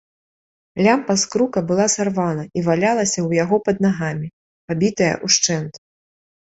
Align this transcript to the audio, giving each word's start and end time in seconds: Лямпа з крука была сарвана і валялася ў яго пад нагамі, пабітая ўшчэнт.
Лямпа 0.87 1.13
з 1.23 1.29
крука 1.33 1.63
была 1.71 1.85
сарвана 1.95 2.43
і 2.61 2.65
валялася 2.71 3.15
ў 3.27 3.43
яго 3.43 3.55
пад 3.69 3.77
нагамі, 3.89 4.27
пабітая 4.71 5.13
ўшчэнт. 5.29 5.73